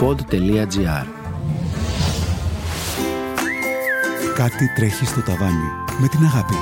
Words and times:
pod.gr 0.00 1.06
Κάτι 4.34 4.72
τρέχει 4.76 5.06
στο 5.06 5.20
ταβάνι 5.20 5.70
με 6.00 6.08
την 6.08 6.24
αγάπη. 6.24 6.54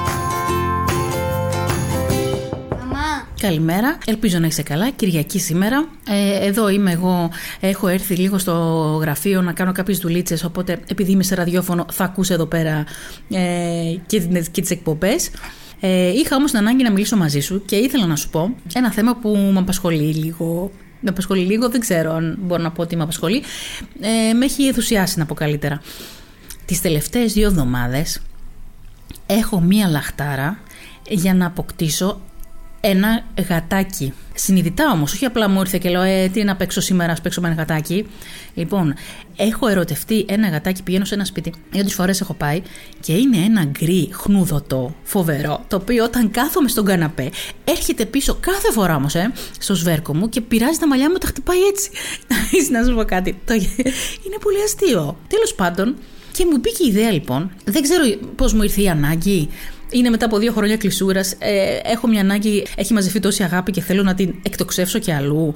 Καλημέρα, 3.41 3.99
ελπίζω 4.07 4.39
να 4.39 4.47
είσαι 4.47 4.63
καλά. 4.63 4.91
Κυριακή 4.91 5.39
σήμερα. 5.39 5.89
Ε, 6.09 6.47
εδώ 6.47 6.69
είμαι 6.69 6.93
εγώ. 6.93 7.31
Έχω 7.61 7.89
έρθει 7.89 8.15
λίγο 8.15 8.39
στο 8.39 8.53
γραφείο 9.01 9.43
να 9.43 9.53
κάνω 9.53 9.73
κάποιες 9.73 9.99
δουλίτσες. 9.99 10.45
Οπότε, 10.45 10.81
επειδή 10.87 11.11
είμαι 11.11 11.23
σε 11.23 11.35
ραδιόφωνο, 11.35 11.87
θα 11.93 12.05
ακούσει 12.05 12.33
εδώ 12.33 12.47
πέρα 12.47 12.85
ε, 13.31 13.97
και, 14.07 14.21
και 14.51 14.61
τις 14.61 14.71
εκπομπές. 14.71 15.31
Ε, 15.81 16.09
είχα 16.09 16.37
όμως 16.37 16.51
την 16.51 16.59
ανάγκη 16.61 16.83
να 16.83 16.91
μιλήσω 16.91 17.17
μαζί 17.17 17.41
σου 17.41 17.65
και 17.65 17.77
ήθελα 17.77 18.07
να 18.07 18.17
σου 18.17 18.29
πω 18.29 18.55
ένα 18.75 18.93
θέμα 18.93 19.17
που 19.17 19.51
με 19.53 19.59
απασχολεί 19.59 20.15
λίγο. 20.15 20.71
Με 21.07 21.13
απασχολεί 21.13 21.45
λίγο, 21.45 21.69
δεν 21.69 21.81
ξέρω 21.81 22.13
αν 22.13 22.37
μπορώ 22.41 22.63
να 22.63 22.71
πω 22.71 22.83
ότι 22.83 22.97
με 22.97 23.03
απασχολεί. 23.03 23.43
Ε, 24.01 24.33
με 24.33 24.45
έχει 24.45 24.67
ενθουσιάσει 24.67 25.19
να 25.19 25.27
πω 25.27 25.35
καλύτερα. 25.35 25.81
Τις 26.65 26.81
τελευταίες 26.81 27.33
δύο 27.33 27.47
εβδομάδες 27.47 28.21
έχω 29.27 29.61
μία 29.61 29.89
λαχτάρα 29.89 30.59
για 31.09 31.35
να 31.35 31.47
αποκτήσω 31.47 32.21
ένα 32.89 33.25
γατάκι. 33.49 34.13
Συνειδητά 34.35 34.91
όμως, 34.91 35.13
όχι 35.13 35.25
απλά 35.25 35.49
μου 35.49 35.61
ήρθε 35.61 35.79
και 35.79 35.89
λέω: 35.89 36.03
Ε, 36.03 36.29
τι 36.29 36.45
να 36.45 36.57
παίξω 36.57 36.81
σήμερα, 36.81 37.13
ας 37.13 37.21
παίξω 37.21 37.41
με 37.41 37.49
ένα 37.49 37.57
γατάκι. 37.57 38.07
Λοιπόν, 38.55 38.95
έχω 39.37 39.69
ερωτευτεί 39.69 40.25
ένα 40.29 40.49
γατάκι, 40.49 40.83
πηγαίνω 40.83 41.05
σε 41.05 41.15
ένα 41.15 41.25
σπίτι. 41.25 41.53
Δύο 41.71 41.89
φορές 41.89 42.21
έχω 42.21 42.35
πάει 42.35 42.63
και 43.01 43.13
είναι 43.13 43.37
ένα 43.37 43.65
γκρι 43.65 44.09
χνούδωτο, 44.13 44.95
φοβερό, 45.03 45.65
το 45.69 45.77
οποίο 45.77 46.05
όταν 46.05 46.31
κάθομαι 46.31 46.69
στον 46.69 46.85
καναπέ 46.85 47.31
έρχεται 47.65 48.05
πίσω 48.05 48.37
κάθε 48.41 48.73
φορά 48.73 48.97
όμως, 48.97 49.15
ε, 49.15 49.33
στο 49.59 49.75
σβέρκο 49.75 50.15
μου 50.15 50.29
και 50.29 50.41
πειράζει 50.41 50.79
τα 50.79 50.87
μαλλιά 50.87 51.11
μου, 51.11 51.17
τα 51.17 51.27
χτυπάει 51.27 51.63
έτσι. 51.63 51.91
να 52.73 52.85
σου 52.85 52.95
πω 52.95 53.05
κάτι. 53.05 53.39
Είναι 54.25 54.39
πολύ 54.41 54.63
αστείο. 54.65 55.17
Τέλος 55.29 55.55
πάντων, 55.55 55.97
και 56.33 56.47
μου 56.51 56.57
μπήκε 56.57 56.85
η 56.85 56.87
ιδέα 56.87 57.11
λοιπόν. 57.11 57.51
Δεν 57.65 57.83
ξέρω 57.83 58.03
πώς 58.37 58.53
μου 58.53 58.63
ήρθε 58.63 58.83
η 58.83 58.89
ανάγκη. 58.89 59.49
Είναι 59.91 60.11
μετά 60.11 60.27
από 60.27 60.39
δύο 60.39 60.53
χρόνια 60.53 60.77
κλεισούρας. 60.77 61.35
Ε, 61.39 61.79
έχω 61.83 62.07
μια 62.07 62.21
ανάγκη, 62.21 62.67
έχει 62.77 62.93
μαζευτεί 62.93 63.21
τόση 63.21 63.43
αγάπη 63.43 63.71
και 63.73 63.81
θέλω 63.81 64.03
να 64.03 64.15
την 64.15 64.35
εκτοξεύσω 64.43 64.99
και 64.99 65.15
αλλού. 65.15 65.55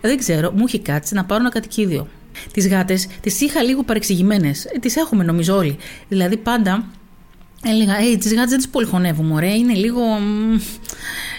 Δεν 0.00 0.18
ξέρω, 0.18 0.50
μου 0.50 0.64
έχει 0.66 0.78
κάτσει 0.78 1.14
να 1.14 1.24
πάρω 1.24 1.40
ένα 1.40 1.50
κατοικίδιο. 1.50 2.08
Τις 2.52 2.68
γάτες 2.68 3.08
τις 3.20 3.40
είχα 3.40 3.62
λίγο 3.62 3.82
παρεξηγημένες. 3.82 4.64
Ε, 4.64 4.78
τις 4.78 4.96
έχουμε 4.96 5.24
νομίζω 5.24 5.56
όλοι. 5.56 5.76
Δηλαδή 6.08 6.36
πάντα 6.36 6.84
έλεγα, 7.64 7.98
Ε, 7.98 8.16
τις 8.16 8.34
γάτες 8.34 8.48
δεν 8.48 8.58
τις 8.58 8.68
πολυχονεύουμε, 8.68 9.34
ωραία. 9.34 9.54
Είναι 9.54 9.74
λίγο 9.74 10.00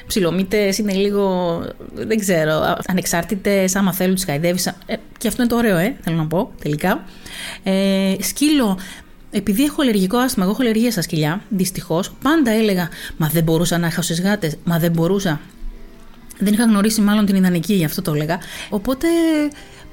ψιλομύτε, 0.08 0.74
είναι 0.80 0.94
λίγο. 0.94 1.58
Δεν 1.94 2.20
ξέρω. 2.20 2.78
Ανεξάρτητες, 2.88 3.76
άμα 3.76 3.94
θέλουν, 3.94 4.16
τις 4.16 4.24
χαϊδεύεις. 4.26 4.66
Ε, 4.66 4.74
και 5.18 5.28
αυτό 5.28 5.42
είναι 5.42 5.52
το 5.52 5.58
ωραίο, 5.58 5.78
ε, 5.78 5.98
θέλω 6.02 6.18
να 6.18 6.28
πω 6.28 6.52
τελικά. 6.62 7.06
Ε, 7.64 8.14
σκύλο 8.20 8.78
επειδή 9.32 9.64
έχω 9.64 9.82
αλλεργικό 9.82 10.18
άσθημα, 10.18 10.46
εγώ 10.46 10.54
έχω 10.54 10.62
αλλεργία 10.62 10.92
στα 10.92 11.02
σκυλιά, 11.02 11.42
δυστυχώς, 11.50 12.12
πάντα 12.22 12.52
έλεγα 12.52 12.90
Μα 13.18 13.28
δεν 13.28 13.44
μπορούσα 13.44 13.78
να 13.78 13.88
έχω 13.88 14.02
στι 14.02 14.22
γάτες. 14.22 14.56
Μα 14.64 14.80
δεν 14.80 14.92
μπορούσα. 14.92 15.42
Δεν 16.38 16.54
είχα 16.54 16.64
γνωρίσει 16.64 17.02
μάλλον 17.02 17.26
την 17.26 17.36
ιδανική, 17.36 17.74
γι' 17.74 17.86
αυτό 17.86 18.02
το 18.02 18.14
έλεγα. 18.14 18.40
Οπότε 18.70 19.08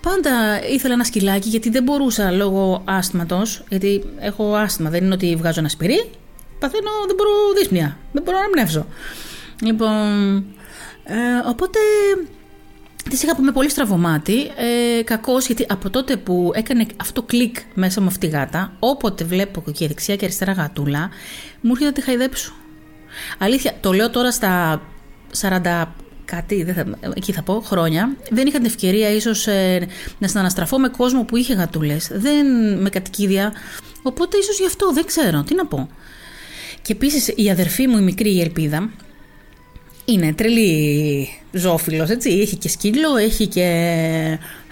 πάντα 0.01 0.31
ήθελα 0.71 0.95
ένα 0.95 1.05
σκυλάκι 1.05 1.49
γιατί 1.49 1.71
δεν 1.71 1.83
μπορούσα 1.83 2.31
λόγω 2.31 2.83
άσθματο. 2.85 3.43
Γιατί 3.69 4.05
έχω 4.19 4.55
άσθημα, 4.55 4.91
δεν 4.91 5.05
είναι 5.05 5.15
ότι 5.15 5.37
βγάζω 5.37 5.61
ένα 5.61 5.69
σπυρί. 5.69 6.11
Παθαίνω, 6.59 6.91
δεν 7.07 7.17
μπορώ 7.17 7.31
δύσπνοια. 7.57 7.97
Δεν 8.13 8.23
μπορώ 8.23 8.39
να 8.39 8.51
πνεύσω. 8.51 8.87
Λοιπόν. 9.63 10.37
Ε, 11.05 11.49
οπότε 11.49 11.79
Της 13.11 13.23
είχα 13.23 13.37
πούμε 13.37 13.53
πολύ 13.53 13.71
στραβωμάτι. 13.71 14.41
Ε, 14.99 15.03
Κακός 15.03 15.47
γιατί 15.47 15.67
από 15.69 15.91
τότε 15.91 16.17
που 16.17 16.51
έκανε 16.55 16.87
αυτό 16.97 17.23
κλικ 17.23 17.57
μέσα 17.75 18.01
μου 18.01 18.07
αυτή 18.07 18.27
η 18.27 18.29
γάτα, 18.29 18.77
όποτε 18.79 19.25
βλέπω 19.25 19.65
και 19.73 19.87
δεξιά 19.87 20.17
και 20.17 20.25
αριστερά 20.25 20.53
γατούλα, 20.53 21.11
μου 21.61 21.71
έρχεται 21.71 21.85
να 21.85 21.93
τη 21.93 22.03
χαϊδέψω. 22.03 22.53
Αλήθεια, 23.39 23.77
το 23.81 23.93
λέω 23.93 24.11
τώρα 24.11 24.31
στα 24.31 24.83
40 25.41 25.85
κάτι, 26.25 26.63
δεν 26.63 26.75
θα, 26.75 26.85
εκεί 27.15 27.33
θα 27.33 27.43
πω, 27.43 27.61
χρόνια, 27.61 28.17
δεν 28.31 28.47
είχα 28.47 28.57
την 28.57 28.67
ευκαιρία 28.67 29.11
ίσως 29.11 29.47
ε, 29.47 29.87
να 30.19 30.29
συναναστραφώ 30.29 30.79
με 30.79 30.89
κόσμο 30.89 31.25
που 31.25 31.37
είχε 31.37 31.55
γατούλες. 31.55 32.11
Δεν 32.13 32.47
με 32.81 32.89
κατοικίδια. 32.89 33.53
Οπότε 34.03 34.37
ίσως 34.37 34.59
γι' 34.59 34.67
αυτό 34.67 34.93
δεν 34.93 35.05
ξέρω, 35.05 35.43
τι 35.43 35.55
να 35.55 35.67
πω. 35.67 35.89
Και 36.83 36.93
επίσης 36.93 37.33
η 37.37 37.51
αδερφή 37.51 37.87
μου, 37.87 37.99
η 37.99 38.03
μικρή 38.03 38.35
η 38.35 38.41
Ελπίδα, 38.41 38.91
είναι 40.07 40.33
τρελή 40.33 41.29
ζώφιλο, 41.53 42.07
έτσι. 42.09 42.31
Έχει 42.31 42.57
και 42.57 42.69
σκύλο, 42.69 43.17
έχει 43.17 43.47
και 43.47 43.63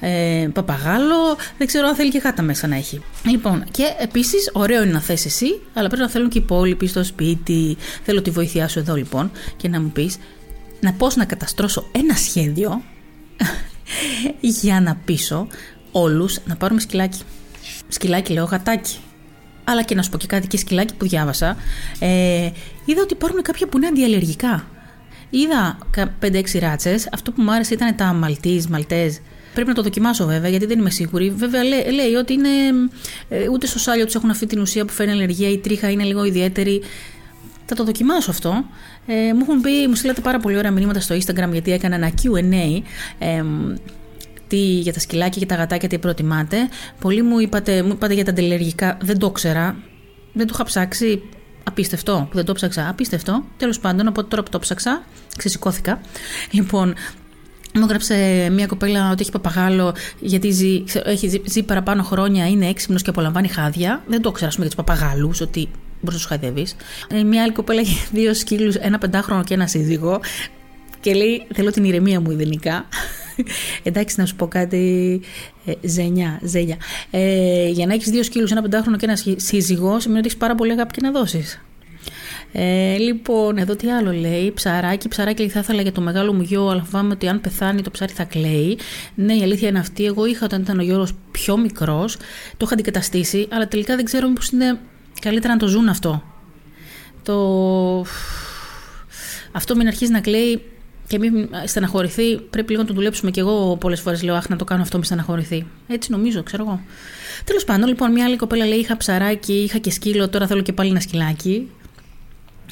ε, 0.01 0.49
παπαγάλο. 0.53 1.37
Δεν 1.59 1.67
ξέρω 1.67 1.87
αν 1.89 1.95
θέλει 1.95 2.11
και 2.11 2.19
γάτα 2.19 2.43
μέσα 2.43 2.67
να 2.67 2.77
έχει. 2.77 3.03
Λοιπόν, 3.27 3.65
και 3.71 3.85
επίσης, 4.01 4.51
ωραίο 4.53 4.83
είναι 4.83 4.93
να 4.93 5.01
θες 5.01 5.25
εσύ, 5.25 5.61
αλλά 5.75 5.89
πρέπει 5.89 6.03
να 6.03 6.11
θέλουν 6.11 6.29
και 6.29 6.39
οι 6.39 6.43
υπόλοιποι 6.45 6.87
στο 6.87 7.05
σπίτι. 7.05 7.77
Θέλω 8.03 8.23
τη 8.23 8.31
βοήθειά 8.31 8.69
σου 8.69 8.79
εδώ 8.79 8.95
λοιπόν 8.95 9.31
και 9.57 9.69
να 9.69 9.81
μου 9.81 9.91
πεις 9.91 10.17
να 10.81 10.93
πώς 10.93 11.17
να 11.17 11.25
καταστρώσω 11.25 11.87
ένα 11.93 12.15
σχέδιο 12.15 12.83
για 14.63 14.81
να 14.81 14.97
πείσω 15.05 15.47
όλους 15.93 16.39
να 16.47 16.57
πάρουμε 16.57 16.81
σκυλάκι. 16.81 17.21
Σκυλάκι, 17.89 18.33
λέω 18.33 18.45
γατάκι. 18.45 18.99
Αλλά 19.65 19.83
και 19.83 19.95
να 19.95 20.03
σου 20.03 20.11
πω 20.11 20.19
και 20.19 20.27
κάτι 20.27 20.47
και 20.47 20.57
σκυλάκι 20.57 20.95
που 20.95 21.09
διάβασα. 21.09 21.57
Ε, 21.99 22.51
είδα 22.85 23.03
ότι 23.03 23.13
υπάρχουν 23.13 23.43
κάποια 23.43 23.67
που 23.67 23.77
είναι 23.77 23.87
αντιαλλεργικά. 23.87 24.74
Είδα 25.35 25.79
5-6 26.21 26.59
ράτσες. 26.61 27.09
Αυτό 27.13 27.33
που 27.33 27.43
μου 27.43 27.53
άρεσε 27.53 27.75
ήταν 27.75 27.97
τα 27.97 28.13
Μαλτίζ, 28.13 28.67
Μαλτέζ. 28.67 29.17
Πρέπει 29.55 29.69
να 29.69 29.75
το 29.75 29.83
δοκιμάσω 29.83 30.27
βέβαια, 30.27 30.51
γιατί 30.51 30.67
δεν 30.67 30.79
είμαι 30.79 30.91
σίγουρη. 30.91 31.31
Βέβαια 31.31 31.65
λέει, 31.65 31.91
λέει 31.93 32.15
ότι 32.15 32.33
είναι. 32.33 32.49
Ε, 33.29 33.49
ούτε 33.49 33.67
στο 33.67 33.79
σάλιο 33.79 34.05
τους 34.05 34.15
έχουν 34.15 34.31
αυτή 34.31 34.47
την 34.47 34.61
ουσία 34.61 34.85
που 34.85 34.93
φέρνει 34.93 35.13
αλλεργία. 35.13 35.51
Η 35.51 35.59
τρίχα 35.59 35.91
είναι 35.91 36.03
λίγο 36.03 36.25
ιδιαίτερη. 36.25 36.83
Θα 37.65 37.75
το 37.75 37.85
δοκιμάσω 37.85 38.31
αυτό. 38.31 38.65
Ε, 39.07 39.33
μου 39.33 39.41
έχουν 39.41 39.61
πει, 39.61 39.87
μου 39.89 39.95
στείλατε 39.95 40.21
πάρα 40.21 40.39
πολύ 40.39 40.57
ωραία 40.57 40.71
μηνύματα 40.71 41.01
στο 41.01 41.15
Instagram 41.15 41.49
γιατί 41.53 41.73
έκανα 41.73 41.95
ένα 41.95 42.11
QA. 42.23 42.83
Ε, 43.19 43.45
τι, 44.49 44.57
για 44.57 44.93
τα 44.93 45.01
σκυλάκια 45.01 45.41
και 45.41 45.47
τα 45.47 45.55
γατάκια 45.55 45.89
τι 45.89 45.99
προτιμάτε. 45.99 46.57
Πολλοί 47.01 47.23
μου 47.23 47.39
είπατε, 47.39 47.83
μου 47.83 47.93
είπατε 47.93 48.15
για 48.15 48.25
τα 48.25 48.31
αντιλεργικά, 48.31 48.99
δεν 49.03 49.19
το 49.19 49.31
ξέρα. 49.31 49.77
Δεν 50.33 50.47
το 50.47 50.53
είχα 50.55 50.65
ψάξει. 50.65 51.23
Απίστευτο 51.65 52.27
που 52.31 52.37
δεν 52.37 52.45
το 52.45 52.53
ψάξα. 52.53 52.89
Απίστευτο. 52.89 53.45
Τέλος 53.57 53.81
πάντων, 53.81 54.07
από 54.07 54.25
τώρα 54.25 54.43
που 54.43 54.51
το 54.51 54.59
ψάξα, 54.59 55.03
ξεσηκώθηκα. 55.37 56.01
Λοιπόν, 56.51 56.95
μου 57.75 57.83
έγραψε 57.83 58.49
μια 58.53 58.67
κοπέλα 58.67 59.11
ότι 59.11 59.23
έχει 59.23 59.31
παπαγάλο 59.31 59.95
γιατί 60.21 60.51
ζει, 60.51 60.85
έχει 61.05 61.43
ζει, 61.45 61.63
παραπάνω 61.63 62.03
χρόνια, 62.03 62.49
είναι 62.49 62.67
έξυπνος 62.67 63.03
και 63.03 63.11
απολαμβάνει 63.11 63.49
χάδια. 63.49 64.03
Δεν 64.07 64.23
το 64.23 64.31
ξέρω, 64.31 64.51
για 64.55 64.65
τους 64.65 64.75
παπαγάλους, 64.75 65.41
ότι 65.41 65.69
μπορείς 66.01 66.03
να 66.03 66.13
τους 66.13 66.25
χαϊδεύεις. 66.25 66.77
Ε, 67.09 67.23
μια 67.23 67.43
άλλη 67.43 67.53
κοπέλα 67.53 67.81
έχει 67.81 68.07
δύο 68.13 68.35
σκύλους, 68.35 68.75
ένα 68.75 68.99
πεντάχρονο 68.99 69.45
και 69.45 69.55
ένα 69.55 69.67
σύζυγο. 69.67 70.21
Και 71.01 71.15
λέει: 71.15 71.47
Θέλω 71.55 71.71
την 71.71 71.85
ηρεμία 71.85 72.21
μου 72.21 72.31
ιδανικά. 72.31 72.87
Εντάξει, 73.83 74.15
να 74.19 74.27
σου 74.27 74.37
πω 74.37 74.49
κάτι. 74.49 75.21
Ε, 75.65 75.73
ζενιά, 75.89 76.41
ζένια. 76.43 76.77
Ε, 77.11 77.69
για 77.69 77.87
να 77.87 77.95
έχεις 77.95 78.11
δύο 78.11 78.23
σκύλους, 78.23 78.51
ένα 78.51 78.63
πεντάχρονο 78.63 78.97
και 78.97 79.07
ένα 79.07 79.17
σύζυγος, 79.37 80.03
σημαίνει 80.03 80.19
ότι 80.19 80.29
έχεις 80.29 80.39
πάρα 80.39 80.55
πολύ 80.55 80.73
αγάπη 80.73 80.93
και 80.93 81.01
να 81.03 81.11
δώσεις. 81.11 81.61
Ε, 82.53 82.97
λοιπόν, 82.97 83.57
εδώ 83.57 83.77
τι 83.77 83.91
άλλο 83.91 84.13
λέει. 84.13 84.53
Ψαράκι, 84.53 85.09
ψαράκι 85.09 85.49
θα 85.49 85.59
ήθελα 85.61 85.83
για 85.83 85.93
το 85.93 86.01
μεγάλο 86.01 86.33
μου 86.33 86.43
γιο, 86.43 86.69
αλλά 86.69 86.83
φοβάμαι 86.83 87.13
ότι 87.13 87.29
αν 87.29 87.41
πεθάνει 87.41 87.83
το 87.83 87.91
ψάρι 87.91 88.13
θα 88.13 88.25
κλαίει. 88.25 88.79
Ναι, 89.15 89.35
η 89.35 89.43
αλήθεια 89.43 89.69
είναι 89.69 89.79
αυτή. 89.79 90.05
Εγώ 90.05 90.27
είχα 90.27 90.45
όταν 90.45 90.61
ήταν 90.61 90.79
ο 90.79 90.83
Γιώργο 90.83 91.07
πιο 91.31 91.57
μικρός, 91.57 92.17
το 92.57 92.65
είχα 92.65 92.75
αντικαταστήσει, 92.75 93.49
αλλά 93.51 93.69
τελικά 93.69 93.97
δεν 93.97 94.05
ξέρω 94.05 94.29
μήπως 94.29 94.49
είναι 94.49 94.79
καλύτερα 95.21 95.53
να 95.53 95.59
το 95.59 95.67
ζουν 95.67 95.89
αυτό. 95.89 96.23
Το. 97.23 98.07
Αυτό 99.53 99.77
μην 99.77 99.87
αρχίζει 99.87 100.13
να 100.13 100.21
κλαίει 100.21 100.63
και 101.07 101.19
μην 101.19 101.49
στεναχωρηθεί, 101.65 102.41
πρέπει 102.41 102.71
λίγο 102.71 102.83
να 102.83 102.89
το 102.89 102.95
δουλέψουμε. 102.95 103.31
Και 103.31 103.41
εγώ 103.41 103.77
πολλές 103.77 104.01
φορές 104.01 104.23
λέω: 104.23 104.35
Αχ, 104.35 104.49
να 104.49 104.57
το 104.57 104.65
κάνω 104.65 104.83
αυτό, 104.83 104.97
μην 104.97 105.07
στεναχωρηθεί. 105.07 105.67
Έτσι 105.87 106.11
νομίζω, 106.11 106.43
ξέρω 106.43 106.65
εγώ. 106.67 106.81
Τέλος 107.45 107.65
πάντων, 107.65 107.89
λοιπόν, 107.89 108.13
μια 108.13 108.25
άλλη 108.25 108.37
κοπέλα 108.37 108.67
λέει: 108.67 108.79
Είχα 108.79 108.97
ψαράκι, 108.97 109.53
είχα 109.53 109.79
και 109.79 109.91
σκύλο, 109.91 110.29
τώρα 110.29 110.47
θέλω 110.47 110.63
και 110.63 110.73
πάλι 110.73 110.91
ένα 110.91 111.01
σκυλάκι. 111.01 111.69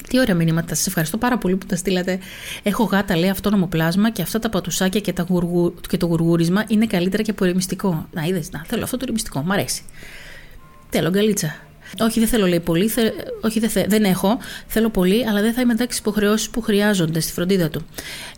Τι 0.08 0.18
ωραία 0.18 0.34
μηνύματα. 0.34 0.74
Σας 0.74 0.86
ευχαριστώ 0.86 1.16
πάρα 1.16 1.38
πολύ 1.38 1.56
που 1.56 1.66
τα 1.66 1.76
στείλατε. 1.76 2.18
Έχω 2.62 2.84
γάτα, 2.84 3.16
λέει 3.16 3.28
αυτόνομο 3.28 3.66
πλάσμα 3.66 4.10
και 4.10 4.22
αυτά 4.22 4.38
τα 4.38 4.48
πατουσάκια 4.48 5.00
και, 5.00 5.12
τα 5.12 5.26
γουργου... 5.28 5.74
και 5.88 5.96
το 5.96 6.06
γουργούρισμα 6.06 6.64
είναι 6.68 6.86
καλύτερα 6.86 7.22
και 7.22 7.30
από 7.30 7.44
ρεμιστικό. 7.44 8.08
Να 8.12 8.22
είδες, 8.22 8.50
να 8.50 8.64
θέλω 8.66 8.82
αυτό 8.82 8.96
το 8.96 9.04
ρεμιστικό, 9.06 9.42
μ' 9.42 9.52
αρέσει. 9.52 9.82
Θέλω 10.88 11.10
γκαλίτσα. 11.10 11.54
Όχι, 12.00 12.18
δεν 12.18 12.28
θέλω 12.28 12.46
λέει 12.46 12.60
πολύ. 12.60 12.88
Θε... 12.88 13.10
Όχι, 13.40 13.60
δεν, 13.60 13.70
θε... 13.70 13.84
δεν 13.88 14.04
έχω. 14.04 14.38
Θέλω 14.66 14.88
πολύ, 14.90 15.26
αλλά 15.28 15.40
δεν 15.40 15.52
θα 15.52 15.60
είμαι 15.60 15.72
εντάξει 15.72 15.98
στι 15.98 16.08
υποχρεώσεις 16.08 16.50
που 16.50 16.60
χρειάζονται 16.60 17.20
στη 17.20 17.32
φροντίδα 17.32 17.68
του. 17.68 17.86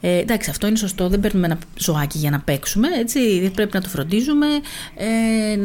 Ε, 0.01 0.19
εντάξει, 0.19 0.51
αυτό 0.51 0.67
είναι 0.67 0.77
σωστό. 0.77 1.09
Δεν 1.09 1.21
παίρνουμε 1.21 1.47
ένα 1.47 1.59
ζωάκι 1.77 2.19
για 2.19 2.31
να 2.31 2.41
παίξουμε. 2.41 2.89
Έτσι. 2.99 3.41
Δεν 3.41 3.51
πρέπει 3.51 3.71
να 3.75 3.81
το 3.81 3.89
φροντίζουμε. 3.89 4.47
Ε, 4.97 5.57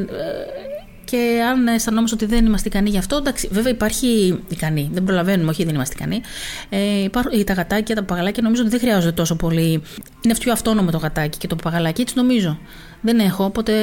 και 1.10 1.42
αν 1.50 1.68
αισθανόμαστε 1.68 2.16
ότι 2.16 2.26
δεν 2.26 2.46
είμαστε 2.46 2.68
ικανοί 2.68 2.90
γι' 2.90 2.98
αυτό, 2.98 3.16
εντάξει, 3.16 3.48
βέβαια 3.52 3.72
υπάρχει 3.72 4.40
ικανή, 4.50 4.90
δεν 4.94 5.04
προλαβαίνουμε, 5.04 5.50
όχι 5.50 5.64
δεν 5.64 5.76
είμαστε 5.76 5.96
ικανοί. 5.98 6.22
Ε, 6.70 7.04
υπάρχουν, 7.04 7.44
τα 7.44 7.54
γατάκια, 7.54 7.96
τα 7.96 8.04
παγαλάκια 8.04 8.44
νομίζω 8.44 8.62
ότι 8.62 8.72
δεν 8.72 8.80
χρειάζονται 8.80 9.12
τόσο 9.12 9.36
πολύ. 9.36 9.82
Είναι 10.22 10.36
πιο 10.40 10.52
αυτόνομο 10.52 10.92
το 10.92 10.98
γατάκι 10.98 11.38
και 11.38 11.48
το 11.48 11.56
παγαλάκι, 11.56 12.02
έτσι 12.02 12.14
νομίζω. 12.18 12.60
Δεν 13.02 13.20
έχω, 13.20 13.44
οπότε 13.44 13.74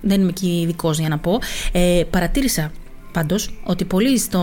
δεν 0.00 0.20
είμαι 0.20 0.28
εκεί 0.28 0.60
ειδικός 0.62 0.98
για 0.98 1.08
να 1.08 1.18
πω. 1.18 1.40
Ε, 1.72 2.02
παρατήρησα 2.10 2.70
πάντως 3.12 3.58
ότι 3.64 3.84
πολλοί 3.84 4.18
στο, 4.18 4.40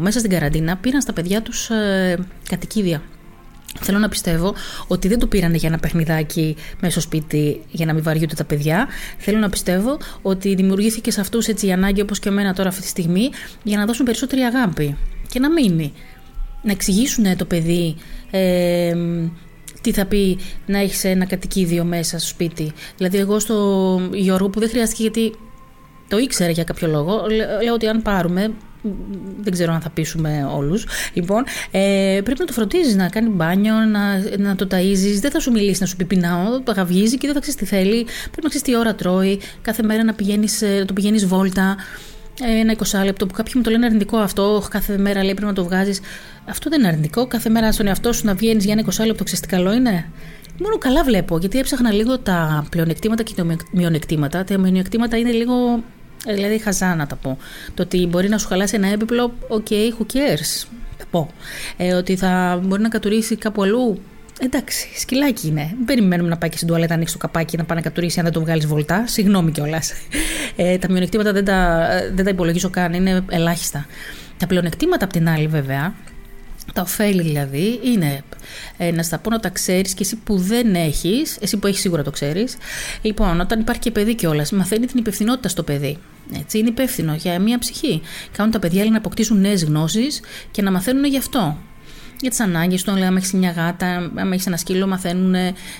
μέσα 0.00 0.18
στην 0.18 0.30
καραντίνα 0.30 0.76
πήραν 0.76 1.00
στα 1.00 1.12
παιδιά 1.12 1.42
τους 1.42 1.70
ε, 1.70 2.18
κατοικίδια. 2.48 3.02
Θέλω 3.80 3.98
να 3.98 4.08
πιστεύω 4.08 4.54
ότι 4.86 5.08
δεν 5.08 5.18
το 5.18 5.26
πήρανε 5.26 5.56
για 5.56 5.68
ένα 5.68 5.78
παιχνιδάκι 5.78 6.56
μέσα 6.80 6.92
στο 6.92 7.00
σπίτι 7.00 7.62
για 7.70 7.86
να 7.86 7.92
μην 7.92 8.02
βαριούνται 8.02 8.34
τα 8.34 8.44
παιδιά. 8.44 8.88
Θέλω 9.18 9.38
να 9.38 9.48
πιστεύω 9.48 9.98
ότι 10.22 10.54
δημιουργήθηκε 10.54 11.10
σε 11.10 11.20
αυτούς 11.20 11.46
έτσι 11.46 11.66
η 11.66 11.72
ανάγκη 11.72 12.00
όπως 12.00 12.18
και 12.18 12.28
εμένα 12.28 12.54
τώρα 12.54 12.68
αυτή 12.68 12.80
τη 12.80 12.88
στιγμή 12.88 13.30
για 13.62 13.78
να 13.78 13.86
δώσουν 13.86 14.04
περισσότερη 14.04 14.40
αγάπη 14.40 14.96
και 15.28 15.38
να 15.38 15.50
μείνει. 15.50 15.92
Να 16.62 16.72
εξηγήσουν 16.72 17.36
το 17.36 17.44
παιδί 17.44 17.96
ε, 18.30 18.94
τι 19.80 19.92
θα 19.92 20.06
πει 20.06 20.38
να 20.66 20.78
έχεις 20.78 21.04
ένα 21.04 21.24
κατοικίδιο 21.24 21.84
μέσα 21.84 22.18
στο 22.18 22.28
σπίτι. 22.28 22.72
Δηλαδή, 22.96 23.18
εγώ 23.18 23.38
στο 23.38 24.00
Γιώργο 24.12 24.48
που 24.48 24.60
δεν 24.60 24.68
χρειάστηκε 24.68 25.02
γιατί 25.02 25.32
το 26.12 26.18
ήξερε 26.18 26.52
για 26.52 26.64
κάποιο 26.64 26.88
λόγο, 26.88 27.26
λέω 27.62 27.74
ότι 27.74 27.86
αν 27.86 28.02
πάρουμε 28.02 28.50
δεν 29.40 29.52
ξέρω 29.52 29.72
αν 29.72 29.80
θα 29.80 29.90
πείσουμε 29.90 30.50
όλους. 30.54 30.86
Λοιπόν, 31.12 31.44
ε, 31.70 32.20
πρέπει 32.24 32.40
να 32.40 32.46
το 32.46 32.52
φροντίζεις, 32.52 32.96
να 32.96 33.08
κάνει 33.08 33.28
μπάνιο, 33.28 33.74
να, 33.74 34.00
να 34.38 34.54
το 34.56 34.66
ταΐζεις. 34.70 35.18
Δεν 35.20 35.30
θα 35.30 35.40
σου 35.40 35.50
μιλήσει 35.50 35.80
να 35.80 35.86
σου 35.86 35.96
πει 35.96 36.04
πεινάω, 36.04 36.60
το 36.60 36.70
αγαυγίζει 36.70 37.18
και 37.18 37.26
δεν 37.26 37.34
θα 37.34 37.40
ξέρεις 37.40 37.60
τι 37.60 37.66
θέλει. 37.66 38.04
Πρέπει 38.04 38.42
να 38.42 38.48
ξέρεις 38.48 38.62
τι 38.62 38.76
ώρα 38.76 38.94
τρώει, 38.94 39.40
κάθε 39.62 39.82
μέρα 39.82 40.04
να, 40.04 40.14
πηγαίνεις, 40.14 40.62
ε, 40.62 40.78
να 40.78 40.84
το 40.84 40.92
πηγαίνεις 40.92 41.26
βόλτα. 41.26 41.76
Ε, 42.42 42.60
ένα 42.60 42.72
20 42.72 43.04
λεπτό 43.04 43.26
που 43.26 43.34
κάποιοι 43.34 43.52
μου 43.56 43.62
το 43.62 43.70
λένε 43.70 43.86
αρνητικό 43.86 44.16
αυτό, 44.16 44.62
κάθε 44.70 44.98
μέρα 44.98 45.22
λέει 45.22 45.34
πρέπει 45.34 45.46
να 45.46 45.54
το 45.54 45.64
βγάζεις. 45.64 46.00
Αυτό 46.48 46.70
δεν 46.70 46.78
είναι 46.78 46.88
αρνητικό. 46.88 47.26
Κάθε 47.26 47.48
μέρα 47.48 47.72
στον 47.72 47.86
εαυτό 47.86 48.12
σου 48.12 48.26
να 48.26 48.34
βγαίνεις 48.34 48.64
για 48.64 48.72
ένα 48.72 48.84
20 49.02 49.06
λεπτό, 49.06 49.24
ξέρεις 49.24 49.40
τι 49.40 49.48
καλό 49.48 49.72
είναι. 49.72 50.06
Μόνο 50.60 50.78
καλά 50.78 51.04
βλέπω, 51.04 51.38
γιατί 51.38 51.58
έψαχνα 51.58 51.92
λίγο 51.92 52.18
τα 52.18 52.66
πλεονεκτήματα 52.70 53.22
και 53.22 53.32
τα 53.36 53.46
μειονεκτήματα. 53.72 54.44
Τα 54.44 54.58
μειονεκτήματα 54.58 55.16
είναι 55.16 55.30
λίγο 55.30 55.54
ε, 55.74 56.01
δηλαδή 56.26 56.58
χαζά 56.58 56.94
να 56.94 57.06
τα 57.06 57.16
πω. 57.16 57.38
Το 57.74 57.82
ότι 57.82 58.06
μπορεί 58.06 58.28
να 58.28 58.38
σου 58.38 58.48
χαλάσει 58.48 58.74
ένα 58.76 58.88
έπιπλο, 58.88 59.32
ok, 59.48 59.70
who 59.70 60.06
cares. 60.12 60.66
Θα 60.98 61.04
πω. 61.10 61.30
Ε, 61.76 61.94
ότι 61.94 62.16
θα 62.16 62.60
μπορεί 62.62 62.82
να 62.82 62.88
κατουρίσει 62.88 63.36
κάπου 63.36 63.62
αλλού. 63.62 64.00
Εντάξει, 64.40 64.88
σκυλάκι 64.94 65.46
είναι. 65.46 65.70
Δεν 65.76 65.84
περιμένουμε 65.84 66.28
να 66.28 66.36
πάει 66.36 66.50
και 66.50 66.56
στην 66.56 66.68
τουαλέτα, 66.68 66.94
ανοίξει 66.94 67.12
το 67.12 67.18
καπάκι 67.18 67.56
να 67.56 67.64
πάει 67.64 67.76
να 67.76 67.82
κατουρίσει 67.82 68.18
αν 68.18 68.24
δεν 68.24 68.34
το 68.34 68.40
βγάλεις 68.40 68.66
βολτά. 68.66 69.06
Συγγνώμη 69.06 69.50
κιόλας. 69.50 69.92
Ε, 70.56 70.78
τα 70.78 70.90
μειονεκτήματα 70.90 71.32
δεν 71.32 71.44
τα, 71.44 71.88
δεν 72.14 72.24
τα 72.24 72.30
υπολογίζω 72.30 72.70
καν, 72.70 72.92
είναι 72.92 73.24
ελάχιστα. 73.30 73.86
Τα 74.36 74.46
πλεονεκτήματα 74.46 75.04
απ' 75.04 75.12
την 75.12 75.28
άλλη, 75.28 75.46
βέβαια, 75.46 75.94
τα 76.72 76.82
ωφέλη 76.82 77.22
δηλαδή 77.22 77.80
είναι 77.84 78.22
ε, 78.76 78.90
να 78.90 79.02
στα 79.02 79.18
πω 79.18 79.30
να 79.30 79.40
τα 79.40 79.48
ξέρεις 79.48 79.94
και 79.94 80.02
εσύ 80.02 80.16
που 80.16 80.36
δεν 80.36 80.74
έχεις, 80.74 81.36
εσύ 81.40 81.56
που 81.56 81.66
έχεις 81.66 81.80
σίγουρα 81.80 82.02
το 82.02 82.10
ξέρεις. 82.10 82.56
Λοιπόν, 83.02 83.40
όταν 83.40 83.60
υπάρχει 83.60 83.80
και 83.80 83.90
παιδί 83.90 84.14
κιόλας, 84.14 84.52
μαθαίνει 84.52 84.86
την 84.86 84.98
υπευθυνότητα 84.98 85.48
στο 85.48 85.62
παιδί. 85.62 85.98
Έτσι, 86.40 86.58
είναι 86.58 86.68
υπεύθυνο 86.68 87.14
για 87.14 87.38
μια 87.40 87.58
ψυχή. 87.58 88.00
Κάνουν 88.36 88.52
τα 88.52 88.58
παιδιά 88.58 88.84
να 88.84 88.96
αποκτήσουν 88.96 89.40
νέες 89.40 89.64
γνώσεις 89.64 90.20
και 90.50 90.62
να 90.62 90.70
μαθαίνουν 90.70 91.04
γι' 91.04 91.18
αυτό. 91.18 91.58
Για 92.20 92.30
τις 92.30 92.40
ανάγκες 92.40 92.82
του, 92.82 92.90
αν 92.90 93.16
έχεις 93.16 93.32
μια 93.32 93.50
γάτα, 93.50 94.10
αν 94.14 94.32
έχεις 94.32 94.46
ένα 94.46 94.56
σκύλο, 94.56 94.86
μαθαίνουν 94.86 95.34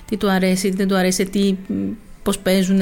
τι 0.09 0.17
του 0.17 0.31
αρέσει, 0.31 0.69
τι 0.69 0.77
δεν 0.77 0.89
του 0.89 0.97
αρέσει, 0.97 1.25
τι, 1.25 1.55
πώς 2.23 2.39
παίζουν. 2.39 2.81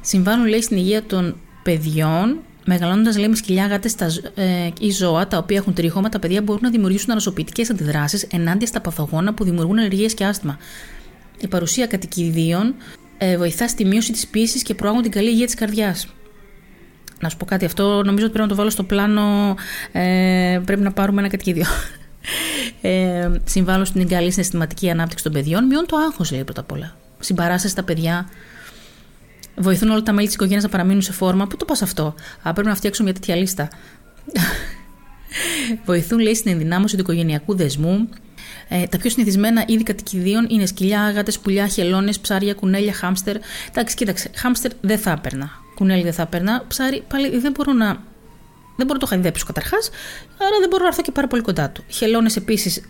Συμβάλλουν, 0.00 0.46
λέει, 0.46 0.62
στην 0.62 0.76
υγεία 0.76 1.02
των 1.02 1.36
παιδιών 1.62 2.38
Μεγαλώνοντας, 2.64 3.18
λέμε, 3.18 3.36
σκυλιά, 3.36 3.66
γάτες 3.66 3.94
ε, 4.34 4.68
ή 4.80 4.90
ζώα 4.90 5.26
τα 5.26 5.38
οποία 5.38 5.56
έχουν 5.56 5.74
τρίχωμα, 5.74 6.08
τα 6.08 6.18
παιδιά 6.18 6.42
μπορούν 6.42 6.62
να 6.62 6.70
δημιουργήσουν 6.70 7.10
ανασωπητικές 7.10 7.70
αντιδράσεις 7.70 8.22
ενάντια 8.22 8.66
στα 8.66 8.80
παθογόνα 8.80 9.34
που 9.34 9.44
δημιουργούν 9.44 9.78
αλλεργίες 9.78 10.14
και 10.14 10.24
άσθμα. 10.24 10.58
Η 11.40 11.48
παρουσία 11.48 11.86
κατοικιδίων 11.86 12.74
ε, 13.18 13.36
βοηθά 13.36 13.68
στη 13.68 13.84
μείωση 13.84 14.12
της 14.12 14.26
πίεση 14.26 14.62
και 14.62 14.74
προάγουν 14.74 15.02
την 15.02 15.10
καλή 15.10 15.28
υγεία 15.28 15.46
της 15.46 15.54
καρδιάς. 15.54 16.06
Να 17.20 17.28
σου 17.28 17.36
πω 17.36 17.44
κάτι, 17.44 17.64
αυτό 17.64 17.84
νομίζω 17.84 18.24
ότι 18.24 18.32
πρέπει 18.32 18.38
να 18.38 18.48
το 18.48 18.54
βάλω 18.54 18.70
στο 18.70 18.82
πλάνο. 18.82 19.54
Ε, 19.92 20.60
πρέπει 20.64 20.82
να 20.82 20.92
πάρουμε 20.92 21.20
ένα 21.20 21.30
κατοικίδιο. 21.30 21.64
Ε, 22.84 23.30
συμβάλλουν 23.44 23.84
στην 23.84 24.08
καλή 24.08 24.30
συναισθηματική 24.30 24.90
ανάπτυξη 24.90 25.24
των 25.24 25.32
παιδιών. 25.32 25.66
Μειώνουν 25.66 25.86
το 25.86 25.96
άγχος, 25.96 26.30
λέει 26.30 26.44
πρώτα 26.44 26.60
απ' 26.60 26.72
όλα. 26.72 26.96
Συμπαράσταση 27.18 27.68
στα 27.68 27.82
παιδιά, 27.82 28.28
βοηθούν 29.56 29.90
όλα 29.90 30.02
τα 30.02 30.12
μέλη 30.12 30.26
της 30.26 30.34
οικογένειας 30.34 30.62
να 30.62 30.68
παραμείνουν 30.68 31.02
σε 31.02 31.12
φόρμα. 31.12 31.46
Πού 31.46 31.56
το 31.56 31.64
πας 31.64 31.82
αυτό; 31.82 32.14
Α, 32.42 32.52
πρέπει 32.52 32.68
να 32.68 32.74
φτιάξουμε 32.74 33.10
μια 33.10 33.20
τέτοια 33.20 33.36
λίστα. 33.36 33.68
βοηθούν, 35.84 36.18
λέει, 36.18 36.34
στην 36.34 36.50
ενδυνάμωση 36.52 36.94
του 36.94 37.00
οικογενειακού 37.00 37.56
δεσμού. 37.56 38.08
Ε, 38.68 38.86
τα 38.86 38.98
πιο 38.98 39.10
συνηθισμένα 39.10 39.64
είδη 39.66 39.82
κατοικιδίων 39.82 40.46
είναι 40.48 40.66
σκυλιά, 40.66 41.02
άγατες, 41.02 41.38
πουλιά, 41.38 41.66
χελώνες, 41.66 42.18
ψάρια, 42.18 42.54
κουνέλια, 42.54 42.92
χάμστερ. 42.92 43.36
Εντάξει, 43.70 43.96
κοίταξε, 43.96 44.30
χάμστερ 44.34 44.70
δεν 44.80 44.98
θα 44.98 45.10
έπαιρνα. 45.10 45.50
Κουνέλι 45.74 46.02
δεν 46.02 46.12
θα 46.12 46.22
έπαιρνα. 46.22 46.64
Ψάρι 46.68 47.02
πάλι 47.08 47.38
δεν 47.38 47.52
μπορώ 47.52 47.72
να. 47.72 47.86
Δεν 48.76 48.86
μπορώ 48.86 48.92
να 48.92 48.98
το 48.98 49.06
χαϊδέψω 49.06 49.46
καταρχάς, 49.46 49.90
άρα 50.38 50.58
δεν 50.60 50.68
μπορώ 50.68 50.82
να 50.82 50.88
έρθω 50.88 51.02
και 51.02 51.10
πάρα 51.10 51.26
πολύ 51.26 51.42
κοντά 51.42 51.70
του. 51.70 51.84
Χελώνες 51.88 52.36
επίσης 52.36 52.82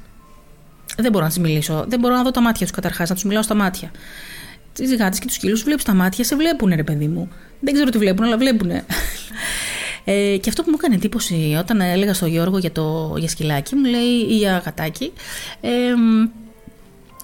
δεν 0.97 1.11
μπορώ 1.13 1.25
να 1.25 1.31
τις 1.31 1.39
μιλήσω. 1.39 1.85
Δεν 1.89 1.99
μπορώ 1.99 2.15
να 2.15 2.23
δω 2.23 2.31
τα 2.31 2.41
μάτια 2.41 2.67
τους 2.67 2.75
καταρχάς, 2.75 3.09
να 3.09 3.15
τους 3.15 3.25
μιλάω 3.25 3.43
στα 3.43 3.55
μάτια 3.55 3.91
τι 4.73 4.97
γάτε 4.97 5.19
και 5.19 5.27
τους 5.27 5.35
σκύλους 5.35 5.63
βλέπεις 5.63 5.85
τα 5.85 5.95
μάτια, 5.95 6.25
σε 6.25 6.37
βλέπουν, 6.37 6.73
ρε 6.75 6.83
παιδί 6.83 7.07
μου. 7.07 7.29
Δεν 7.61 7.75
ξέρω 7.75 7.91
τι 7.91 7.99
βλέπουν, 7.99 8.25
αλλά 8.25 8.39
βλέπουν. 8.39 8.71
Ε, 10.05 10.37
και 10.37 10.49
αυτό 10.49 10.63
που 10.63 10.71
μου 10.71 10.77
έκανε 10.79 10.95
εντύπωση 10.95 11.57
όταν 11.59 11.81
έλεγα 11.81 12.15
στο 12.15 12.27
Γιώργο 12.27 12.59
για 12.59 12.73
το 12.73 13.15
για 13.19 13.29
σκυλάκι, 13.29 13.75
μου 13.75 13.85
λέει 13.85 14.27
ή 14.29 14.37
για 14.37 14.63
γατάκι, 14.65 15.13
ε, 15.61 15.71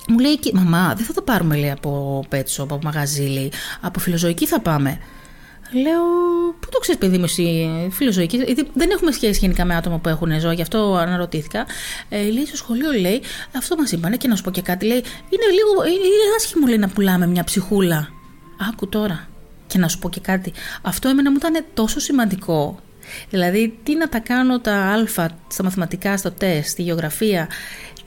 μου 0.09 0.19
λέει, 0.19 0.39
μαμά, 0.53 0.95
δεν 0.97 1.07
θα 1.07 1.13
το 1.13 1.23
πάρουμε 1.23 1.57
λέει, 1.57 1.71
από 1.71 2.25
πέτσο, 2.29 2.63
από 2.63 2.79
μαγαζί, 2.83 3.23
λέει, 3.23 3.53
από 3.81 4.01
φιλοζωική 4.01 4.47
θα 4.47 4.61
πάμε. 4.61 4.99
Λέω, 5.73 6.03
πού 6.61 6.69
το 6.71 6.79
ξέρεις, 6.79 7.01
παιδί 7.01 7.19
μου, 7.19 7.25
εσύ, 7.25 7.69
φιλοζωική. 7.93 8.37
Γιατί 8.37 8.69
δεν 8.75 8.91
έχουμε 8.91 9.13
σχέση 9.13 9.39
γενικά 9.39 9.65
με 9.65 9.75
άτομα 9.75 9.99
που 9.99 10.09
έχουν 10.09 10.41
ζώα, 10.41 10.53
γι' 10.53 10.63
αυτό 10.63 10.95
αναρωτήθηκα. 10.95 11.67
Ε, 12.09 12.23
λέει 12.23 12.47
στο 12.47 12.57
σχολείο, 12.57 12.93
λέει, 12.93 13.23
αυτό 13.57 13.77
μας 13.77 13.93
είπανε 13.93 14.17
και 14.17 14.29
να 14.29 14.37
σου 14.37 14.43
πω 14.43 14.51
και 14.51 14.63
κάτι, 14.63 14.87
λέει, 14.87 14.99
είναι 15.29 15.47
λίγο, 15.53 15.85
είναι 15.85 16.37
άσχημο 16.37 16.67
λέει, 16.67 16.79
να 16.79 16.89
πουλάμε 16.89 17.27
μια 17.27 17.45
ψυχούλα. 17.45 18.09
Άκου 18.71 18.89
τώρα. 18.89 19.29
Και 19.67 19.79
να 19.79 19.89
σου 19.89 19.99
πω 19.99 20.09
και 20.09 20.21
κάτι. 20.21 20.53
Αυτό 20.83 21.09
εμένα 21.09 21.31
μου 21.31 21.37
ήταν 21.37 21.65
τόσο 21.75 22.01
σημαντικό. 22.01 22.79
Δηλαδή, 23.31 23.79
τι 23.83 23.95
να 23.95 24.09
τα 24.09 24.19
κάνω 24.19 24.61
τα 24.61 24.75
α 24.75 25.29
στα 25.49 25.63
μαθηματικά, 25.63 26.17
στο 26.17 26.31
τεστ, 26.31 26.69
στη 26.69 26.83
γεωγραφία, 26.83 27.49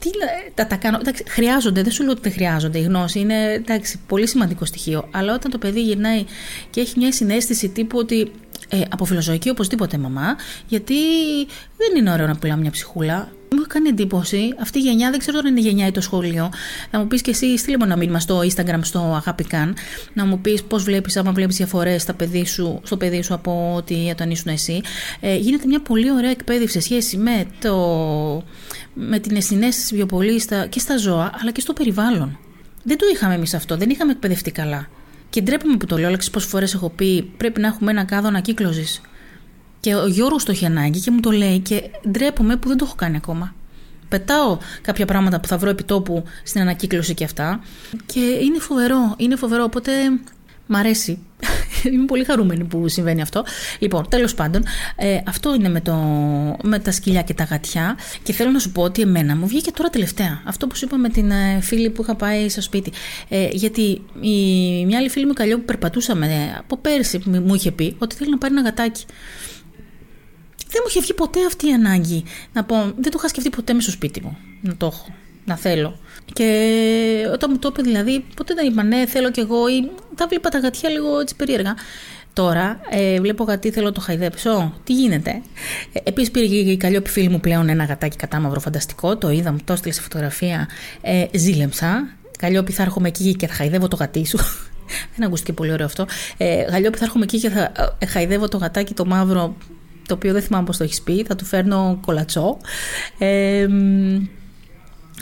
τι, 0.02 0.10
τα, 0.54 0.66
τα 0.66 0.76
κάνω. 0.76 0.98
Εντάξει, 1.00 1.24
χρειάζονται, 1.28 1.82
δεν 1.82 1.92
σου 1.92 2.02
λέω 2.02 2.12
ότι 2.12 2.20
δεν 2.22 2.32
χρειάζονται. 2.32 2.78
Η 2.78 2.82
γνώση 2.82 3.18
είναι 3.18 3.52
εντάξει, 3.52 4.00
πολύ 4.06 4.28
σημαντικό 4.28 4.64
στοιχείο. 4.64 5.08
Αλλά 5.10 5.34
όταν 5.34 5.50
το 5.50 5.58
παιδί 5.58 5.82
γυρνάει 5.82 6.24
και 6.70 6.80
έχει 6.80 6.98
μια 6.98 7.12
συνέστηση 7.12 7.68
τύπου 7.68 7.98
ότι 7.98 8.32
ε, 8.68 8.80
από 8.88 9.04
φιλοζωική 9.04 9.48
οπωσδήποτε 9.50 9.98
μαμά, 9.98 10.36
γιατί 10.66 10.94
δεν 11.76 11.96
είναι 11.96 12.12
ωραίο 12.12 12.26
να 12.26 12.36
πουλάμε 12.36 12.60
μια 12.60 12.70
ψυχούλα. 12.70 13.32
Μου 13.74 13.78
κάνει 13.78 14.00
εντύπωση 14.00 14.54
αυτή 14.60 14.78
η 14.78 14.82
γενιά, 14.82 15.10
δεν 15.10 15.18
ξέρω 15.18 15.38
αν 15.38 15.46
είναι 15.46 15.60
γενιά 15.60 15.86
ή 15.86 15.90
το 15.90 16.00
σχολείο. 16.00 16.50
Να 16.90 16.98
μου 16.98 17.06
πεις 17.06 17.22
και 17.22 17.30
εσύ, 17.30 17.58
στείλε 17.58 17.76
μου 17.78 17.84
ένα 17.84 17.96
μήνυμα 17.96 18.20
στο 18.20 18.40
Instagram, 18.40 18.78
στο 18.80 18.98
Αγάπη 18.98 19.44
Καν, 19.44 19.76
να 20.12 20.24
μου 20.24 20.40
πεις 20.40 20.62
πώς 20.62 20.82
βλέπεις, 20.82 21.16
άμα 21.16 21.32
βλέπεις 21.32 21.56
διαφορές 21.56 22.02
στο 22.82 22.96
παιδί 22.96 23.22
σου 23.22 23.34
από 23.34 23.72
ότι 23.76 24.08
όταν 24.10 24.30
ήσουν 24.30 24.52
εσύ. 24.52 24.80
Ε, 25.20 25.36
γίνεται 25.36 25.66
μια 25.66 25.80
πολύ 25.80 26.12
ωραία 26.12 26.30
εκπαίδευση 26.30 26.72
σε 26.72 26.80
σχέση 26.80 27.16
με, 27.16 27.46
το, 27.60 27.76
με 28.94 29.18
την 29.18 29.42
συνέστηση 29.42 29.94
πιο 29.94 30.06
πολύ 30.06 30.40
στα, 30.40 30.66
και 30.66 30.78
στα 30.78 30.96
ζώα, 30.96 31.30
αλλά 31.40 31.50
και 31.50 31.60
στο 31.60 31.72
περιβάλλον. 31.72 32.38
Δεν 32.82 32.98
το 32.98 33.06
είχαμε 33.12 33.34
εμείς 33.34 33.54
αυτό, 33.54 33.76
δεν 33.76 33.90
είχαμε 33.90 34.12
εκπαιδευτεί 34.12 34.50
καλά. 34.50 34.88
Και 35.30 35.42
ντρέπομαι 35.42 35.76
που 35.76 35.86
το 35.86 35.98
λέω, 35.98 36.08
αλλά 36.08 36.18
πόσες 36.32 36.48
φορές 36.50 36.74
έχω 36.74 36.90
πει 36.90 37.22
πρέπει 37.36 37.60
να 37.60 37.66
έχουμε 37.66 37.90
ένα 37.90 38.04
κάδο 38.04 38.28
ανακύκλωσης. 38.28 39.00
Και 39.80 39.94
ο 39.94 40.06
Γιώργος 40.06 40.44
το 40.44 40.50
έχει 40.50 40.66
ανάγκη 40.66 41.00
και 41.00 41.10
μου 41.10 41.20
το 41.20 41.30
λέει 41.30 41.58
και 41.58 41.82
ντρέπομαι 42.10 42.56
που 42.56 42.68
δεν 42.68 42.76
το 42.76 42.84
έχω 42.84 42.94
κάνει 42.94 43.16
ακόμα. 43.16 43.54
Πετάω 44.12 44.58
κάποια 44.82 45.06
πράγματα 45.06 45.40
που 45.40 45.48
θα 45.48 45.58
βρω 45.58 45.70
επί 45.70 45.84
τόπου 45.84 46.24
στην 46.42 46.60
ανακύκλωση 46.60 47.14
και 47.14 47.24
αυτά. 47.24 47.60
Και 48.06 48.20
είναι 48.20 48.58
φοβερό, 48.58 49.14
είναι 49.16 49.36
φοβερό. 49.36 49.64
Οπότε 49.64 49.92
μ' 50.66 50.76
αρέσει. 50.76 51.18
Είμαι 51.92 52.04
πολύ 52.04 52.24
χαρούμενη 52.24 52.64
που 52.64 52.88
συμβαίνει 52.88 53.22
αυτό. 53.22 53.44
Λοιπόν, 53.78 54.08
τέλος 54.08 54.34
πάντων, 54.34 54.64
ε, 54.96 55.20
αυτό 55.26 55.54
είναι 55.54 55.68
με, 55.68 55.80
το, 55.80 55.94
με 56.62 56.78
τα 56.78 56.92
σκυλιά 56.92 57.22
και 57.22 57.34
τα 57.34 57.44
γατιά. 57.44 57.96
Και 58.22 58.32
θέλω 58.32 58.50
να 58.50 58.58
σου 58.58 58.72
πω 58.72 58.82
ότι 58.82 59.02
εμένα 59.02 59.36
μου 59.36 59.46
βγήκε 59.46 59.70
τώρα 59.70 59.90
τελευταία. 59.90 60.42
Αυτό 60.44 60.66
που 60.66 60.76
σου 60.76 60.84
είπα 60.84 60.96
με 60.96 61.08
την 61.08 61.30
ε, 61.30 61.60
φίλη 61.60 61.90
που 61.90 62.02
είχα 62.02 62.14
πάει 62.14 62.48
στο 62.48 62.60
σπίτι. 62.60 62.92
Ε, 63.28 63.48
γιατί 63.52 64.02
η, 64.20 64.36
μια 64.86 64.98
άλλη 64.98 65.08
φίλη 65.08 65.26
μου 65.26 65.32
καλλιό 65.32 65.58
που 65.58 65.64
περπατούσαμε 65.64 66.56
από 66.58 66.76
πέρσι 66.76 67.22
μου 67.26 67.54
είχε 67.54 67.70
πει 67.70 67.96
ότι 67.98 68.14
θέλει 68.14 68.30
να 68.30 68.38
πάρει 68.38 68.52
ένα 68.52 68.62
γατάκι. 68.62 69.04
Δεν 70.72 70.80
μου 70.82 70.86
είχε 70.88 71.00
βγει 71.00 71.14
ποτέ 71.14 71.46
αυτή 71.46 71.68
η 71.68 71.72
ανάγκη. 71.72 72.24
Να 72.52 72.64
πω, 72.64 72.76
δεν 72.76 73.10
το 73.10 73.16
είχα 73.16 73.28
σκεφτεί 73.28 73.50
ποτέ 73.50 73.72
μες 73.72 73.82
στο 73.82 73.92
σπίτι 73.92 74.20
μου. 74.22 74.36
Να 74.60 74.76
το 74.76 74.86
έχω. 74.86 75.06
Να 75.44 75.56
θέλω. 75.56 75.98
Και 76.32 76.48
όταν 77.32 77.50
μου 77.52 77.58
το 77.58 77.68
είπε 77.72 77.82
δηλαδή, 77.82 78.24
ποτέ 78.36 78.54
δεν 78.54 78.66
είπα 78.66 78.82
ναι, 78.82 79.06
θέλω 79.06 79.30
κι 79.30 79.40
εγώ 79.40 79.68
ή 79.68 79.90
τα 80.14 80.26
βλέπα 80.26 80.48
τα 80.48 80.58
γατιά 80.58 80.88
λίγο 80.90 81.20
έτσι 81.20 81.36
περίεργα. 81.36 81.74
Τώρα 82.32 82.80
ε, 82.90 83.20
βλέπω 83.20 83.44
γατί, 83.44 83.70
θέλω 83.70 83.86
να 83.86 83.92
το 83.92 84.00
χαϊδέψω. 84.00 84.74
Τι 84.84 84.92
γίνεται; 84.92 85.42
Ε, 85.92 85.98
Επίσης 86.02 86.30
πήρε 86.30 86.46
και 86.46 86.54
η 86.54 86.76
καλλιόπη 86.76 87.10
φίλη 87.10 87.28
μου 87.28 87.40
πλέον 87.40 87.68
ένα 87.68 87.84
γατάκι 87.84 88.16
κατάμαυρο 88.16 88.60
φανταστικό. 88.60 89.16
Το 89.16 89.30
είδα, 89.30 89.52
μου 89.52 89.58
το 89.64 89.72
έστειλε 89.72 89.92
σε 89.92 90.00
φωτογραφία. 90.00 90.68
Ε, 91.00 91.24
ζήλεμψα. 91.34 92.08
Καλλιόπη 92.38 92.72
θα 92.72 92.82
έρχομαι 92.82 93.08
εκεί 93.08 93.34
και 93.36 93.46
θα 93.46 93.54
χαϊδεύω 93.54 93.88
το 93.88 93.96
γατί 93.96 94.26
σου. 94.26 94.38
Δεν 95.16 95.26
ακούστηκε 95.26 95.52
πολύ 95.52 95.72
ωραίο 95.72 95.86
αυτό. 95.86 96.06
Ε, 96.36 96.62
Γαλλιόπη 96.62 96.98
θα 96.98 97.04
έρχομαι 97.04 97.24
εκεί 97.24 97.38
και 97.38 97.50
θα 97.50 97.72
ε, 97.98 98.06
χαϊδεύω 98.06 98.48
το 98.48 98.56
γατάκι 98.56 98.94
το 98.94 99.04
μαύρο, 99.04 99.56
το 100.06 100.14
οποίο 100.14 100.32
δεν 100.32 100.42
θυμάμαι 100.42 100.64
πώς 100.64 100.76
το 100.76 100.84
έχεις 100.84 101.02
πει. 101.02 101.24
Θα 101.24 101.36
του 101.36 101.44
φέρνω 101.44 101.98
κολατσό. 102.00 102.56
Ε, 103.18 103.66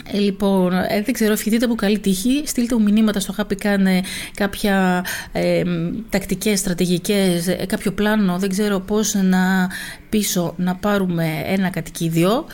ε, 0.05 0.17
λοιπόν, 0.17 0.73
ε, 0.73 1.01
δεν 1.05 1.13
ξέρω, 1.13 1.31
ευχηθείτε 1.31 1.65
από 1.65 1.75
καλή 1.75 1.99
τύχη. 1.99 2.43
Στείλτε 2.45 2.75
μου 2.75 2.83
μηνύματα 2.83 3.19
στο 3.19 3.35
Happy 3.37 3.55
κάνε 3.55 4.01
κάποια 4.35 5.05
ε, 5.31 5.63
τακτικές, 6.09 6.59
στρατηγικές, 6.59 7.47
ε, 7.47 7.65
κάποιο 7.67 7.91
πλάνο. 7.91 8.37
Δεν 8.37 8.49
ξέρω 8.49 8.79
πώς 8.79 9.13
να 9.13 9.69
πίσω 10.09 10.53
να 10.57 10.75
πάρουμε 10.75 11.43
ένα 11.45 11.69
κατοικίδιο. 11.69 12.45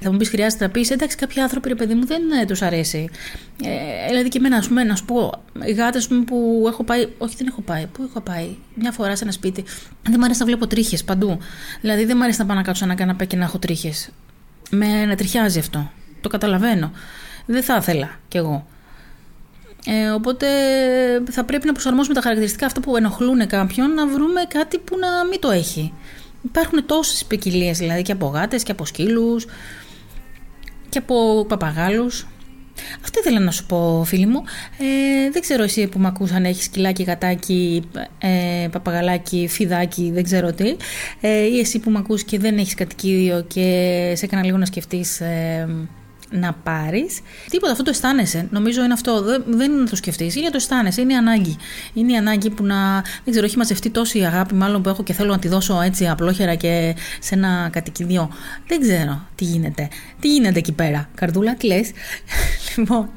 Θα 0.00 0.12
μου 0.12 0.16
πεις 0.16 0.28
χρειάζεται 0.28 0.64
να 0.64 0.70
πεις 0.70 0.90
εντάξει, 0.90 1.16
κάποιοι 1.16 1.42
άνθρωποι, 1.42 1.68
ρε 1.68 1.74
παιδί 1.74 1.94
μου, 1.94 2.06
δεν 2.06 2.22
ε, 2.42 2.44
τους 2.44 2.62
αρέσει. 2.62 3.08
Ε, 3.64 4.08
δηλαδή 4.08 4.28
και 4.28 4.38
εμένα, 4.38 4.56
ας 4.56 4.68
πούμε, 4.68 4.84
να 4.84 4.96
σου 4.96 5.04
πω, 5.04 5.42
οι 5.64 5.72
γάτες 5.72 6.08
που 6.08 6.64
έχω 6.68 6.84
πάει. 6.84 7.08
Όχι, 7.18 7.34
δεν 7.38 7.46
έχω 7.46 7.60
πάει. 7.60 7.86
Πού 7.86 8.02
έχω 8.08 8.20
πάει. 8.20 8.56
Μια 8.74 8.92
φορά 8.92 9.16
σε 9.16 9.24
ένα 9.24 9.32
σπίτι. 9.32 9.64
Δεν 10.02 10.14
μου 10.18 10.24
αρέσει 10.24 10.40
να 10.40 10.46
βλέπω 10.46 10.66
τρίχες 10.66 11.04
παντού. 11.04 11.38
Δηλαδή 11.80 12.04
δεν 12.04 12.16
μου 12.16 12.22
αρέσει 12.22 12.38
να 12.38 12.46
πάω 12.46 12.56
να 12.56 12.62
κάτσω 12.62 12.84
ένα 12.84 12.94
καναπέ 12.94 13.24
και 13.24 13.36
να 13.36 13.44
έχω 13.44 13.58
τρίχες. 13.58 14.10
Με 14.70 15.04
να 15.04 15.14
τριχιάζει 15.14 15.58
αυτό. 15.58 15.90
Το 16.22 16.28
καταλαβαίνω. 16.28 16.92
Δεν 17.46 17.62
θα 17.62 17.76
ήθελα 17.76 18.10
κι 18.28 18.36
εγώ. 18.36 18.66
Ε, 19.86 20.08
οπότε 20.08 20.46
θα 21.30 21.44
πρέπει 21.44 21.66
να 21.66 21.72
προσαρμόσουμε 21.72 22.14
τα 22.14 22.20
χαρακτηριστικά 22.20 22.66
αυτά 22.66 22.80
που 22.80 22.96
ενοχλούν 22.96 23.46
κάποιον 23.46 23.94
να 23.94 24.06
βρούμε 24.06 24.42
κάτι 24.48 24.78
που 24.78 24.98
να 24.98 25.24
μην 25.30 25.40
το 25.40 25.50
έχει. 25.50 25.92
Υπάρχουν 26.42 26.86
τόσες 26.86 27.24
ποικιλίες 27.24 27.78
δηλαδή 27.78 28.02
και 28.02 28.12
από 28.12 28.26
γάτες 28.26 28.62
και 28.62 28.72
από 28.72 28.86
σκύλους 28.86 29.46
και 30.88 30.98
από 30.98 31.44
παπαγάλους. 31.48 32.26
Αυτό 33.02 33.20
ήθελα 33.20 33.40
να 33.40 33.50
σου 33.50 33.66
πω 33.66 34.02
φίλοι 34.06 34.26
μου. 34.26 34.42
Ε, 34.78 35.30
δεν 35.30 35.42
ξέρω 35.42 35.62
εσύ 35.62 35.86
που 35.86 35.98
με 35.98 36.06
ακούς 36.06 36.32
αν 36.32 36.44
έχεις 36.44 36.64
σκυλάκι, 36.64 37.02
γατάκι, 37.02 37.82
ε, 38.18 38.68
παπαγαλάκι, 38.72 39.46
φιδάκι, 39.50 40.10
δεν 40.14 40.22
ξέρω 40.22 40.52
τι. 40.52 40.76
Ε, 41.20 41.44
ή 41.44 41.58
εσύ 41.58 41.78
που 41.78 41.90
με 41.90 41.98
ακούς 41.98 42.24
και 42.24 42.38
δεν 42.38 42.58
έχεις 42.58 42.74
κατοικίδιο 42.74 43.44
και 43.48 43.62
σε 44.16 44.24
έκανα 44.24 44.44
λίγο 44.44 44.56
να 44.56 44.66
σκεφτείς... 44.66 45.22
Ε, 46.32 46.38
να 46.38 46.52
πάρεις. 46.52 47.20
Τίποτα, 47.50 47.72
αυτό 47.72 47.84
το 47.84 47.90
αισθάνεσαι. 47.90 48.48
Νομίζω 48.50 48.84
είναι 48.84 48.92
αυτό. 48.92 49.22
Δεν, 49.22 49.44
δεν 49.46 49.72
είναι 49.72 49.80
να 49.80 49.88
το 49.88 49.96
σκεφτείς. 49.96 50.36
Είναι 50.36 50.50
το 50.50 50.56
αισθάνεσαι. 50.56 51.00
Είναι 51.00 51.12
η 51.12 51.16
ανάγκη. 51.16 51.56
Είναι 51.94 52.12
η 52.12 52.16
ανάγκη 52.16 52.50
που 52.50 52.64
να. 52.64 53.00
Δεν 53.00 53.30
ξέρω, 53.30 53.44
έχει 53.44 53.56
μαζευτεί 53.56 53.90
τόση 53.90 54.24
αγάπη, 54.24 54.54
μάλλον 54.54 54.82
που 54.82 54.88
έχω 54.88 55.02
και 55.02 55.12
θέλω 55.12 55.30
να 55.30 55.38
τη 55.38 55.48
δώσω 55.48 55.80
έτσι 55.80 56.08
απλόχερα 56.08 56.54
και 56.54 56.94
σε 57.20 57.34
ένα 57.34 57.68
κατοικιδιό. 57.72 58.30
Δεν 58.66 58.80
ξέρω 58.80 59.26
τι 59.34 59.44
γίνεται. 59.44 59.88
Τι 60.20 60.28
γίνεται 60.28 60.58
εκεί 60.58 60.72
πέρα. 60.72 61.08
Καρδούλα, 61.14 61.54
τι 61.54 61.66
λες; 61.66 61.90
λοιπόν, 62.76 63.10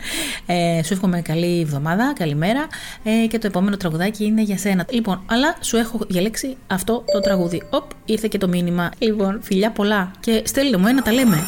ε, 0.46 0.84
σου 0.84 0.94
εύχομαι 0.94 1.22
καλή 1.22 1.62
εβδομάδα, 1.62 2.14
καλημέρα. 2.18 2.68
Ε, 3.04 3.28
και 3.28 3.40
το 3.40 3.48
επόμενο 3.48 3.78
τραγουδάκι 3.78 4.26
είναι 4.26 4.42
για 4.42 4.58
σένα. 4.58 4.86
Λοιπόν, 4.90 5.22
αλλά 5.26 5.56
σου 5.60 5.78
έχω 5.78 6.00
διαλέξει 6.08 6.58
αυτό 6.68 7.04
το 7.14 7.20
τραγούδι. 7.20 7.62
Οπ, 7.70 7.92
ήρθε 8.06 8.28
και 8.28 8.38
το 8.38 8.48
μήνυμα. 8.48 8.92
Λοιπόν, 8.98 9.40
φιλιά 9.44 9.72
πολλά. 9.72 10.12
Και 10.20 10.42
στέλνε 10.46 10.78
μου 10.78 10.88
ένα, 10.88 11.02
τα 11.02 11.12
λέμε. 11.12 11.44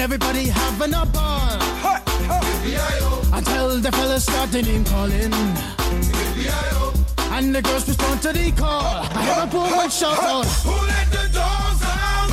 And 0.00 0.12
everybody 0.14 0.48
having 0.48 0.94
a 0.94 1.04
ball. 1.04 1.60
Hey, 1.84 2.00
hey. 2.24 3.36
Until 3.36 3.80
the 3.84 3.92
fellas 3.92 4.24
started 4.24 4.64
name 4.66 4.82
calling. 4.82 5.30
And 7.36 7.54
the 7.54 7.60
girls 7.60 7.86
respond 7.86 8.22
to 8.22 8.32
the 8.32 8.50
call. 8.52 8.96
I 9.18 9.22
have 9.28 9.48
a 9.48 9.50
poor 9.54 9.68
one 9.76 9.90
shout 9.90 10.18
out. 10.32 10.46
Who 10.64 10.74
let 10.90 11.06
the 11.16 11.24
dogs 11.36 11.82
out? 11.84 12.30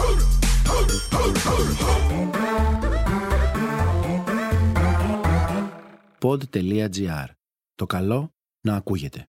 Pod.gr. 6.19 7.29
Το 7.75 7.85
καλό 7.85 8.33
να 8.61 8.75
ακούγεται. 8.75 9.25